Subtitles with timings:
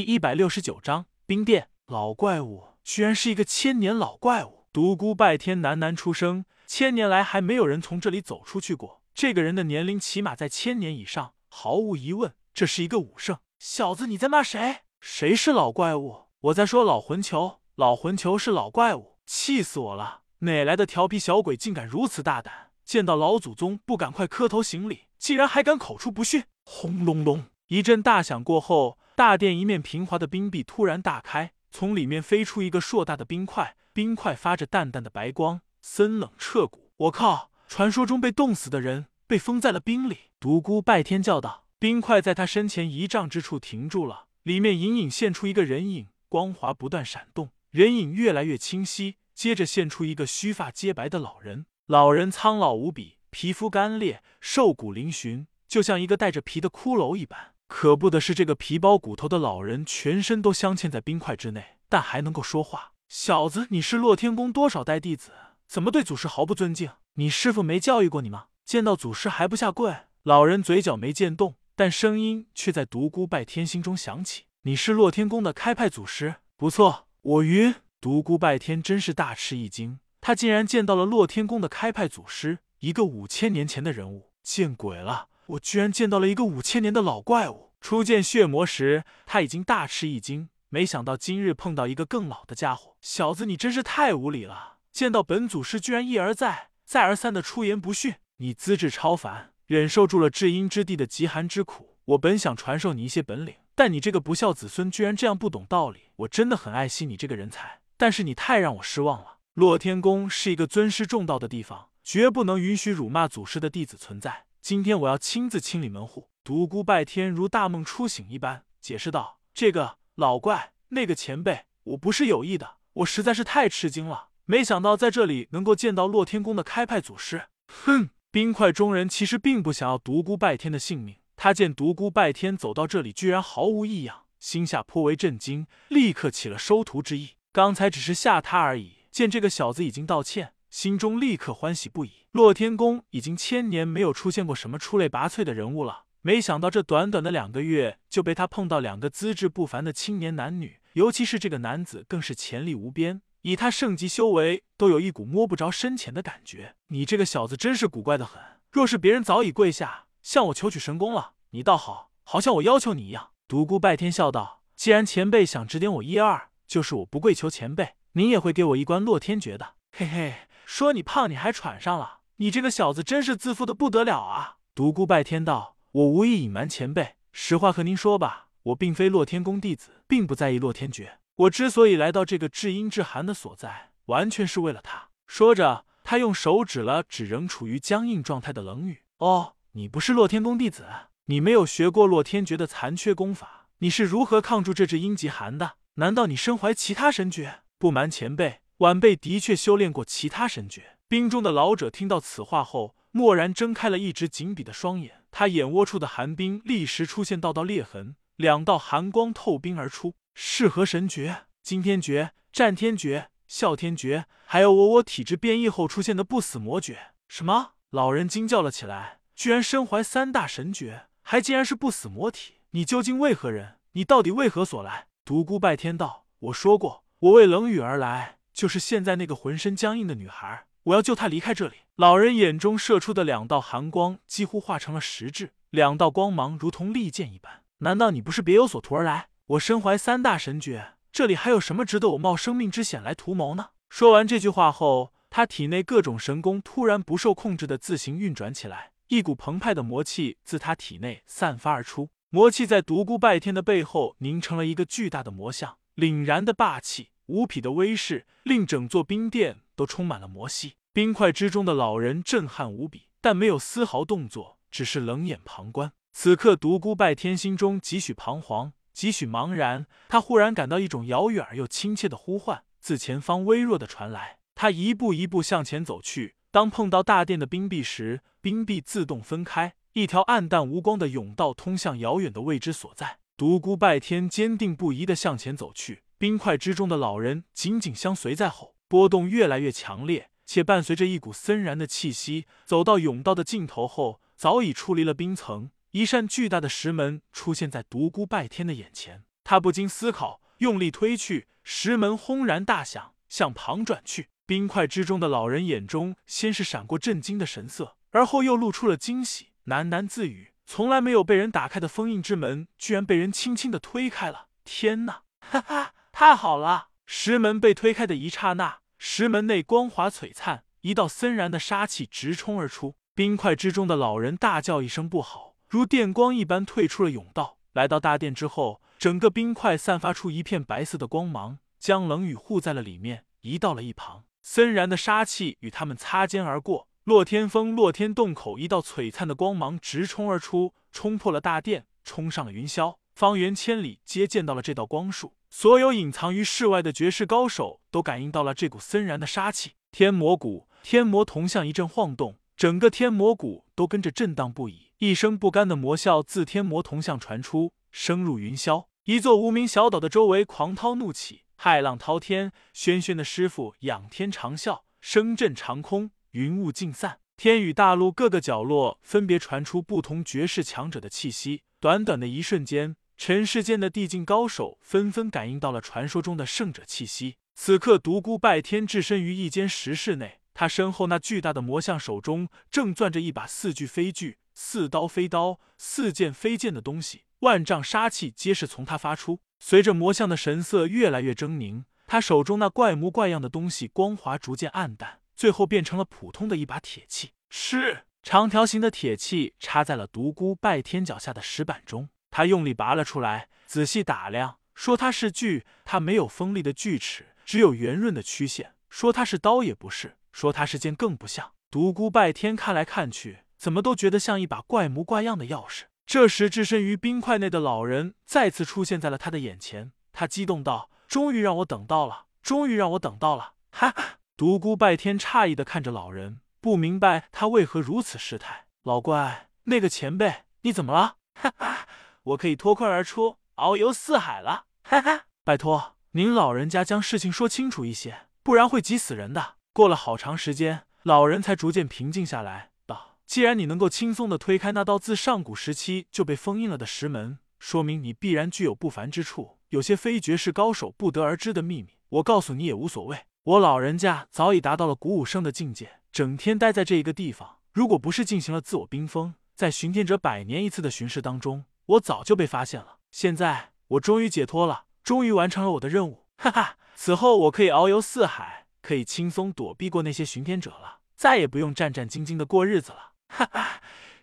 [0.00, 4.64] 第一百六十九章冰殿老怪物，居然是一个千年老怪物。
[4.72, 9.02] 独孤拜天喃喃出声：千年来还没有人从这里走出去过。
[9.12, 13.40] 这个人的年龄起码在千年以上，毫无疑问，这是一个武圣。
[13.58, 14.78] 小子，你在骂谁？
[15.02, 16.28] 谁是老怪物？
[16.40, 20.22] 我在说老魂球，老魂球是老怪物，气死我了！
[20.38, 22.70] 哪来的调皮小鬼，竟敢如此大胆？
[22.86, 26.44] 见到老祖宗不赶快磕头行礼，竟然还敢口出不逊！
[26.64, 28.96] 轰隆隆，一阵大响过后。
[29.20, 36.90] 大殿一面平滑的冰壁突然大开，从里面飞出一个硕大的冰块，冰块发着淡淡的白光，森冷彻骨。
[36.96, 37.50] 我靠！
[37.68, 40.30] 传说中被冻死的人被封在了冰里。
[40.40, 49.16] 独孤拜天叫道：“冰块在他身前一丈之处停住了，里面隐隐现出一个人影，光华不断闪动，人影越来越清晰。
[49.34, 62.94] 接着现出一个须发皆白的老人，老人苍老无比，皮肤干裂，瘦骨嶙峋，就像一个带着皮的骷髅一般。”可怖的是，这个皮包骨头的老人全身都镶嵌在冰块之内，但还能够说话。
[63.08, 65.30] 小子，你是洛天宫多少代弟子？
[65.68, 66.90] 怎么对祖师毫不尊敬？
[67.14, 68.46] 你师傅没教育过你吗？
[68.64, 69.96] 见到祖师还不下跪？
[70.24, 76.34] 老人嘴角没见动，但声音却在独孤拜天心中响起：“你是洛天宫的开派祖师？
[76.56, 84.32] 不错，我晕。”独孤拜天真是大吃一惊，他竟然见到了洛天宫的开派祖师，一个五千年前的人物。
[84.42, 85.28] 见鬼了！
[85.50, 87.72] 我居然见到了一个五千年的老怪物！
[87.80, 92.96] 初见血魔时，他已经大吃一惊，没想到今日碰到一个更老的家伙。
[93.00, 94.76] 小子，你真是太无礼了！
[94.92, 98.14] 见到本祖师，居然一而再、再而三的出言不逊。
[98.36, 101.96] 你资质超凡，忍受住了至阴之地的极寒之苦。
[102.04, 106.10] 我本想传授你一些本领，但你这个不孝子孙居然这样不懂道理。
[106.16, 109.38] 我真的很爱惜你这个人才，但是你太让我失望了。
[109.54, 114.44] 洛天宫是一个尊师重道的地方，绝不能允许辱骂祖师的弟子存在。
[114.60, 116.28] 今天我要亲自清理门户。
[116.44, 131.16] 独孤拜天如大梦初醒一般解释道：“这个老怪，那个前辈，我不是有意的，我实在是太吃惊了，没想到在这里能够见到洛天宫的开派祖师。”哼，冰块中人其实并不想要独孤拜天的性命。
[131.36, 137.30] 他见独孤拜天走到这里，居然毫无异样，心下颇为震惊，立刻起了收徒之意。
[137.50, 140.52] 刚才只是吓他而已，见这个小子已经道歉。
[140.70, 142.26] 心中立刻欢喜不已。
[142.30, 156.76] 洛天宫已经千年没有出现过什么出类拔萃的人物了，没想到这短短的两个月就被他碰到两个资质不凡的青年男女，尤其是这个男子更是潜力无边，以他圣级修为，都有一股摸不着深浅的感觉。
[156.88, 163.30] 你这个小子真是古怪的很，若是别人早已跪下向我求取神功了，你倒好，好像我要求你一样。
[163.48, 170.34] 独孤拜天笑道：“既然前辈想指点我一二，就是我不跪求前辈，您也会给我一关洛天诀的。”嘿嘿。
[170.72, 172.20] 说你胖，你还喘上了？
[172.36, 174.58] 你这个小子真是自负的不得了啊！
[174.72, 181.18] 独孤拜天道：“我无意隐瞒前辈，实话和您说吧，我并非洛天宫弟子，并不在意洛天诀。
[181.34, 189.02] 我之所以来到这个至阴至寒的所在，完全是为了他。”说着，他用手指了指仍处于僵硬状态的冷雨。
[189.18, 190.86] 哦，你不是洛天宫弟子，
[191.24, 195.72] 你没有学过洛天诀的残缺功法，你是如何抗住这只阴极寒的？
[195.94, 197.62] 难道你身怀其他神诀？
[197.76, 198.60] 不瞒前辈。
[198.80, 200.96] 晚辈的确修炼过其他神诀。
[201.06, 210.14] 冰中的老者听到此话后，蓦然睁开了一只紧闭的双眼，他眼窝处的寒冰立时出现道道裂痕，两道寒光透冰而出。
[210.34, 211.44] 是何神诀？
[211.62, 217.12] 惊天诀、战天诀、啸天诀，还有我我体质变异后出现的不死魔诀？
[217.28, 217.72] 什么？
[217.90, 222.54] 老人惊叫了起来，居然身怀三大神诀，还竟然是不死魔体！
[222.70, 223.76] 你究竟为何人？
[223.92, 225.08] 你到底为何所来？
[225.22, 228.38] 独孤拜天道：我说过，我为冷雨而来。
[228.52, 231.76] 就是现在那个浑身僵硬的女孩，我要救她离开这里。
[231.96, 237.62] 老人眼中射出的两道寒光几乎化成了实质，两道光芒如同利剑一般。
[237.78, 239.28] 难道你不是别有所图而来？
[239.46, 243.70] 我身怀三大神诀，这里还有什么值得我冒生命之险来图谋呢？
[243.88, 252.10] 说完这句话后，他体内各种神功突然不受控制的自行运转起来，一股澎湃的魔气自他体内散发而出。
[252.30, 257.09] 魔气在独孤拜天的背后凝成了一个巨大的魔像，凛然的霸气。
[257.30, 260.74] 无匹的威势令整座冰殿都充满了魔息。
[260.92, 265.92] 冰块之中的老人震撼无比，但没有丝毫动作，只是冷眼旁观。
[266.12, 269.86] 此刻，独孤拜天心中几许彷徨，几许茫然。
[270.08, 274.38] 他忽然感到一种遥远而又亲切的呼唤自前方微弱的传来。
[274.56, 283.18] 他一步一步向前走去，当碰到大殿的冰壁时，冰壁自动分开，一条暗淡无光的甬道通向遥远的未知所在。
[283.36, 286.02] 独孤拜天坚定不移地向前走去。
[286.20, 292.44] 冰块之中的老人紧紧相随在后，波动越来越强烈，且伴随着一股森然的气息。
[292.66, 299.24] 走到甬道的尽头后，早已出离了冰层，一扇巨大的石门出现在独孤拜天的眼前。
[299.42, 304.28] 他不禁思考，用力推去，石门轰然大响，向旁转去。
[304.44, 314.48] 冰块之中的老人眼中先是闪过震惊的神色，而后又露出了惊喜，喃喃自语：“从来没有被人打开的封印之门，居然被人轻轻的推开了！
[314.64, 322.94] 天哪，哈哈，太好了！”石门被推开的一刹那，石门内光华璀璨，一道森然的杀气直冲而出。
[323.14, 327.58] 冰块之中的老人大叫一声不好，如电光一般退出了甬道。
[327.72, 334.24] 来到大殿之后，整个冰块散发出一片白色的光芒，将冷雨护在了里面，移到了一旁。
[334.42, 336.88] 森然的杀气与他们擦肩而过。
[337.04, 342.96] 洛天峰、洛天洞口一道璀璨的光芒直冲而出，冲破了大殿，冲上了云霄。
[343.14, 345.34] 方圆千里皆见到了这道光束。
[345.52, 349.72] 所有隐藏于世外的绝世高手都感应到了这股森然的杀气。
[349.90, 354.92] 天魔谷，天魔铜像一阵晃动，整个天魔谷都跟着震荡不已。
[354.98, 358.86] 一声不甘的魔笑自天魔铜像传出，声入云霄。
[359.04, 362.52] 一座无名小岛的周围狂涛怒起，骇浪滔天。
[362.72, 367.18] 轩轩的师傅仰天长啸，声震长空，云雾尽散。
[367.36, 371.62] 天宇大陆各个角落分别传出不同绝世强者的气息。
[371.80, 372.94] 短短的一瞬间。
[373.20, 377.36] 尘世间的地境高手纷纷感应到了传说中的圣者气息。
[377.54, 389.40] 此刻，独孤拜天置身于一间石室内，他身后那巨大的魔像手中正攥着一把似锯非锯、似刀非刀、似剑非剑的东西，万丈杀气皆是从他发出。
[389.58, 397.32] 随着魔像的神色越来越狰狞，他手中那怪模怪样的东西光华逐渐暗淡，最后变成了普通的一把铁器。
[397.50, 402.08] 是长条形的铁器，插在了独孤拜天脚下的石板中。
[402.30, 411.52] 他用力拔了出来，仔细打量，说它是锯，它没有锋利的锯齿，只有圆润的曲线；说它是刀，也不是；说它是剑，更不像。
[411.70, 415.82] 独孤拜天看来看去，怎么都觉得像一把怪模怪样的钥匙。
[416.06, 424.18] 这时，置身于冰块内的老人再次出现在了他的眼前，他激动道：“终于让我等到了，终于让我等到了！”哈哈！
[424.36, 428.66] 独孤拜天诧异的看着老人，不明白他为何如此失态。
[428.82, 431.16] 老怪，那个前辈，你怎么了？
[431.34, 431.86] 哈哈！
[432.30, 435.24] 我可以脱困而出，遨游四海了，哈哈！
[435.42, 439.54] 拜托您老人家将事情说清楚一些，不然会急死人的。
[439.72, 451.94] 过了好长时间，老人才逐渐平静下来，道：“既然你能够轻松的推开那道自上古时期就被封印了的石门，说明你必然具有不凡之处，有些非绝世高手不得而知的秘密。
[452.10, 453.18] 我告诉你也无所谓。
[453.42, 466.76] 我老人家早已达到了古武圣的境界，整天待在这一个地方，如果不是进行了自我冰封，在巡天者百年一次的巡视当中。”我早就被发现了，现在我终于解脱了，终于完成了我的任务，哈哈！
[466.94, 473.80] 此后我可以遨游四海，可以轻松躲避过那些巡天者了，再也不用战战兢兢的过日子了，哈哈！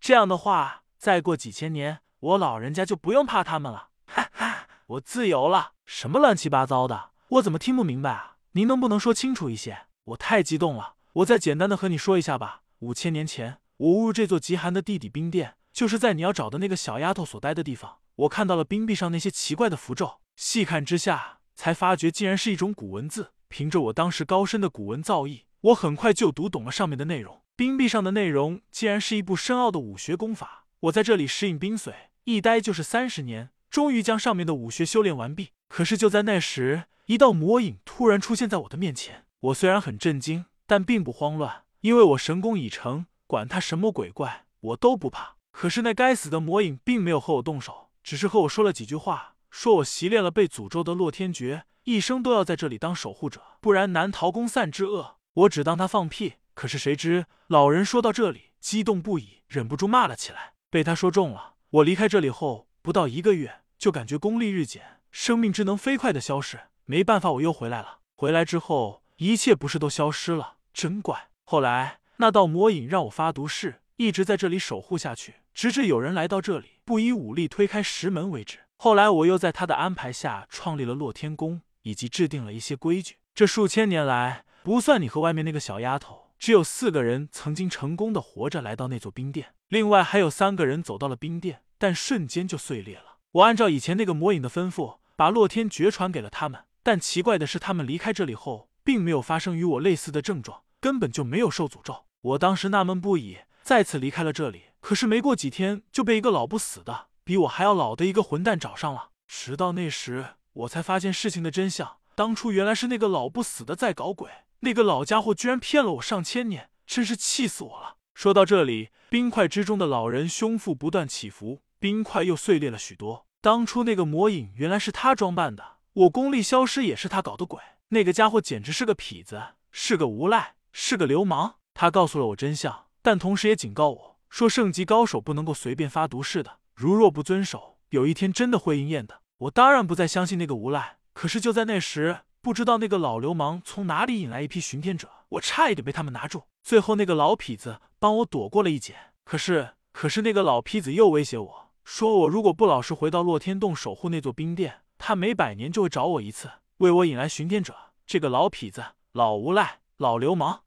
[0.00, 4.68] 这样的话，再过几千年，我老人家就不用怕他们了，哈哈！
[4.86, 8.36] 我自由了，什么乱七八糟的，我怎么听不明白啊？
[8.52, 9.86] 您能不能说清楚一些？
[10.04, 12.62] 我太激动了，我再简单的和你说一下吧。
[12.78, 15.56] 五千年前，我误入这座极寒的地底冰殿。
[15.78, 23.30] 就是在你要找的那个小丫头所待的地方，我看到了冰壁上那些奇怪的符咒，细看之下，才发觉竟然是一种古文字。
[23.48, 27.42] 凭着我当时高深的古文造诣，我很快就读懂了上面的内容。
[27.54, 30.64] 冰壁上的内容竟然是一部深奥的武学功法。
[30.80, 31.94] 我在这里适应冰髓，
[32.24, 35.50] 一待就是三十年，终于将上面的武学修炼完毕。
[35.68, 39.26] 可是就在那时，一道魔影突然出现在我的面前。
[39.38, 45.37] 我虽然很震惊，但并不慌乱，因为我神功已成，管他什么鬼怪，我都不怕。
[45.60, 55.16] 可是那该死的魔影并没有和我动手，只是和我说了几句话，说我习练了被诅咒的洛天诀，一生都要在这里当守护者，不然难逃公散之厄。
[55.34, 60.52] 我只当他放屁，可是谁知老人说到这里，激动不已，忍不住骂了起来。
[60.70, 61.54] 被他说中了。
[61.70, 66.60] 我离开这里后不到一个月，就感觉功力日减，生命之能飞快的消逝。
[66.84, 67.98] 没办法，我又回来了。
[68.14, 70.58] 回来之后，一切不是都消失了？
[70.72, 71.30] 真怪。
[71.42, 75.34] 后来那道魔影让我发毒誓，一直在这里守护下去。
[75.58, 78.60] 直至有人来到这里，不以武力推开石门为止。
[78.76, 83.16] 后来我又在他的安排下创立了洛天宫，以及制定了一些规矩。
[83.34, 89.48] 这数千年来，不算你和外面那个小丫头，只有四个人曾经成功的活着来到那座冰殿。
[89.66, 93.16] 另外还有三个人走到了冰殿，但瞬间就碎裂了。
[93.32, 96.62] 我按照以前那个魔影的吩咐，把洛天诀传给了他们。
[96.84, 102.04] 但奇怪的是，他们离开这里后，并没有发生与我类似的症状，根本就没有受诅咒。
[102.20, 104.62] 我当时纳闷不已，再次离开了这里。
[104.80, 109.10] 可是没过几天，就被一个老不死的、比我还要老的一个混蛋找上了。
[109.26, 111.98] 直到那时，我才发现事情的真相。
[112.14, 114.30] 当初原来是那个老不死的在搞鬼，
[114.60, 117.96] 那个老家伙居然骗了我上千年，真是气死我了。
[118.14, 123.26] 说到这里，冰块之中的老人胸腹不断起伏，冰块又碎裂了许多。
[123.40, 127.60] 当初那个魔影原来是他装扮的，我功力消失也是他搞的鬼。
[127.90, 131.56] 那个家伙简直是个痞子，是个无赖，是个流氓。
[131.72, 139.20] 他告诉了我真相，但同时也警告我说，圣级高手不能够随便发毒誓的，如若不遵守，有一天真的会应验的。
[139.38, 146.44] 我当然不再相信那个无赖，可是就在那时，不知道那个老流氓从哪里引来一批巡天者，我差一点被他们拿住。
[146.62, 157.74] 最后那个老痞子帮我躲过了一劫，可是，可是那个老痞子又威胁我说，我如果不老实回到洛天洞守护那座冰殿，他每百年就会找我一次，为我引来巡天者。
[158.06, 160.62] 这个老痞子、老无赖、老流氓。